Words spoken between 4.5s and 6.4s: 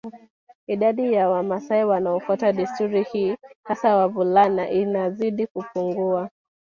inazidi kupungua